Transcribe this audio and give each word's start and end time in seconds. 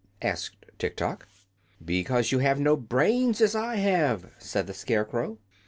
asked 0.23 0.65
Tiktok. 0.79 1.27
"Because 1.85 2.31
you 2.31 2.39
have 2.39 2.59
no 2.59 2.75
brains, 2.75 3.39
as 3.39 3.53
I 3.55 3.75
have," 3.75 4.31
said 4.39 4.65
the 4.65 4.73
Scarecrow. 4.73 5.37